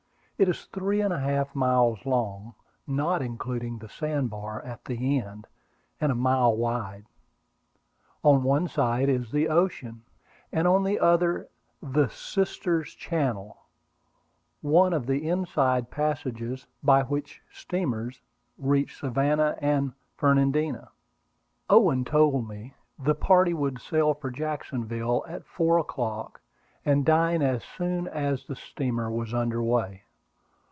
It 0.43 0.49
is 0.49 0.65
three 0.65 1.01
and 1.01 1.13
a 1.13 1.19
half 1.19 1.53
miles 1.53 2.03
long, 2.03 2.55
not 2.87 3.21
including 3.21 3.77
the 3.77 3.87
sand 3.87 4.31
bar 4.31 4.59
at 4.63 4.83
the 4.85 5.19
end, 5.19 5.45
and 5.99 6.11
a 6.11 6.15
mile 6.15 6.57
wide. 6.57 7.05
On 8.23 8.41
one 8.41 8.67
side 8.67 9.07
is 9.07 9.29
the 9.29 9.49
ocean, 9.49 10.01
and 10.51 10.67
on 10.67 10.83
the 10.83 10.99
other 10.99 11.47
the 11.79 12.07
Sisters' 12.09 12.95
Channel, 12.95 13.55
one 14.61 14.93
of 14.93 15.05
the 15.05 15.29
inside 15.29 15.91
passages 15.91 16.65
by 16.81 17.03
which 17.03 17.39
steamers 17.51 18.19
reach 18.57 18.97
Savannah 18.97 19.55
and 19.59 19.93
Fernandina. 20.17 20.89
Owen 21.69 22.03
told 22.03 22.47
me 22.47 22.73
the 22.97 23.13
party 23.13 23.53
would 23.53 23.79
sail 23.79 24.15
for 24.15 24.31
Jacksonville 24.31 25.23
at 25.27 25.45
four 25.45 25.77
o'clock, 25.77 26.41
and 26.83 27.05
dine 27.05 27.43
as 27.43 27.63
soon 27.63 28.07
as 28.07 28.47
the 28.47 28.55
steamer 28.55 29.07
was 29.11 29.35
under 29.35 29.61
way. 29.61 30.01